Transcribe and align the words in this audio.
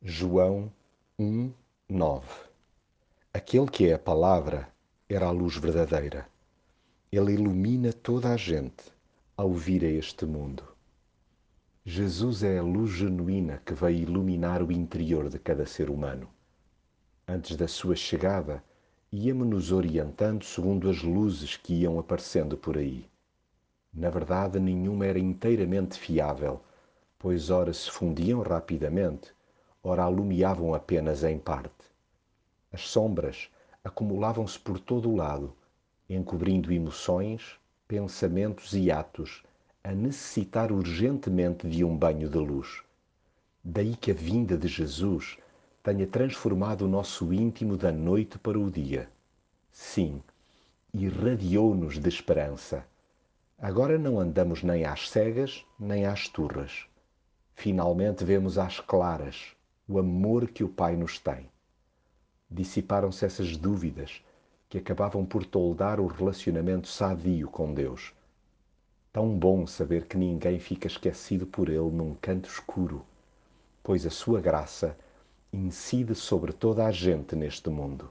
João 0.00 0.72
1, 1.18 1.52
9 1.88 2.24
Aquele 3.34 3.66
que 3.66 3.88
é 3.88 3.94
a 3.94 3.98
palavra 3.98 4.68
era 5.08 5.26
a 5.26 5.32
luz 5.32 5.56
verdadeira. 5.56 6.28
Ele 7.10 7.32
ilumina 7.32 7.92
toda 7.92 8.32
a 8.32 8.36
gente 8.36 8.84
ao 9.36 9.52
vir 9.52 9.84
a 9.84 9.88
este 9.88 10.24
mundo. 10.24 10.62
Jesus 11.84 12.44
é 12.44 12.58
a 12.58 12.62
luz 12.62 12.92
genuína 12.92 13.60
que 13.66 13.74
veio 13.74 14.02
iluminar 14.02 14.62
o 14.62 14.70
interior 14.70 15.28
de 15.28 15.40
cada 15.40 15.66
ser 15.66 15.90
humano. 15.90 16.28
Antes 17.26 17.56
da 17.56 17.66
sua 17.66 17.96
chegada, 17.96 18.62
ia-me-nos 19.10 19.72
orientando 19.72 20.44
segundo 20.44 20.88
as 20.88 21.02
luzes 21.02 21.56
que 21.56 21.74
iam 21.74 21.98
aparecendo 21.98 22.56
por 22.56 22.78
aí. 22.78 23.04
Na 23.92 24.10
verdade, 24.10 24.60
nenhuma 24.60 25.06
era 25.06 25.18
inteiramente 25.18 25.98
fiável, 25.98 26.60
pois 27.18 27.50
ora 27.50 27.72
se 27.72 27.90
fundiam 27.90 28.42
rapidamente, 28.42 29.36
ora 29.82 30.02
alumiavam 30.02 30.74
apenas 30.74 31.22
em 31.24 31.38
parte. 31.38 31.70
As 32.72 32.82
sombras 32.82 33.48
acumulavam-se 33.84 34.58
por 34.58 34.78
todo 34.78 35.10
o 35.10 35.16
lado, 35.16 35.54
encobrindo 36.08 36.72
emoções, 36.72 37.58
pensamentos 37.86 38.72
e 38.74 38.90
atos 38.90 39.42
a 39.82 39.92
necessitar 39.92 40.72
urgentemente 40.72 41.68
de 41.68 41.84
um 41.84 41.96
banho 41.96 42.28
de 42.28 42.38
luz. 42.38 42.82
Daí 43.62 43.96
que 43.96 44.10
a 44.10 44.14
vinda 44.14 44.56
de 44.56 44.68
Jesus 44.68 45.38
tenha 45.82 46.06
transformado 46.06 46.82
o 46.82 46.88
nosso 46.88 47.32
íntimo 47.32 47.76
da 47.76 47.92
noite 47.92 48.38
para 48.38 48.58
o 48.58 48.70
dia. 48.70 49.08
Sim, 49.70 50.20
irradiou-nos 50.92 51.98
de 51.98 52.08
esperança. 52.08 52.84
Agora 53.58 53.98
não 53.98 54.20
andamos 54.20 54.62
nem 54.62 54.84
às 54.84 55.08
cegas, 55.08 55.64
nem 55.78 56.04
às 56.04 56.28
turras. 56.28 56.86
Finalmente 57.54 58.24
vemos 58.24 58.58
às 58.58 58.80
claras 58.80 59.56
o 59.88 59.98
amor 59.98 60.48
que 60.48 60.62
o 60.62 60.68
Pai 60.68 60.94
nos 60.96 61.18
tem. 61.18 61.48
Dissiparam-se 62.50 63.24
essas 63.24 63.56
dúvidas 63.56 64.22
que 64.68 64.76
acabavam 64.76 65.24
por 65.24 65.46
toldar 65.46 65.98
o 65.98 66.06
relacionamento 66.06 66.86
sadio 66.86 67.48
com 67.48 67.72
Deus. 67.72 68.12
Tão 69.10 69.38
bom 69.38 69.66
saber 69.66 70.06
que 70.06 70.18
ninguém 70.18 70.60
fica 70.60 70.86
esquecido 70.86 71.46
por 71.46 71.70
Ele 71.70 71.90
num 71.90 72.14
canto 72.14 72.50
escuro, 72.50 73.02
pois 73.82 74.04
a 74.04 74.10
sua 74.10 74.42
graça 74.42 74.94
incide 75.50 76.14
sobre 76.14 76.52
toda 76.52 76.84
a 76.84 76.92
gente 76.92 77.34
neste 77.34 77.70
mundo. 77.70 78.10